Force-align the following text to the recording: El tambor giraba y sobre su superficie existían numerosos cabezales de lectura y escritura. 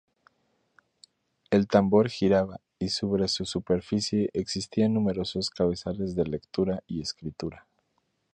El 1.51 1.67
tambor 1.67 2.09
giraba 2.09 2.59
y 2.79 2.89
sobre 2.89 3.27
su 3.27 3.45
superficie 3.45 4.31
existían 4.33 4.95
numerosos 4.95 5.51
cabezales 5.51 6.15
de 6.15 6.25
lectura 6.25 6.83
y 6.87 7.01
escritura. 7.01 7.67